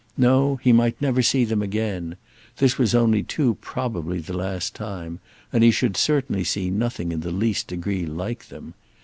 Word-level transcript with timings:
No, 0.17 0.55
he 0.63 0.73
might 0.73 0.99
never 0.99 1.21
see 1.21 1.45
them 1.45 1.61
again—this 1.61 2.79
was 2.79 2.95
only 2.95 3.21
too 3.21 3.59
probably 3.61 4.17
the 4.19 4.33
last 4.35 4.73
time; 4.73 5.19
and 5.53 5.63
he 5.63 5.69
should 5.69 5.95
certainly 5.95 6.43
see 6.43 6.71
nothing 6.71 7.11
in 7.11 7.19
the 7.19 7.29
least 7.29 7.67
degree 7.67 8.07
like 8.07 8.47
them. 8.47 8.73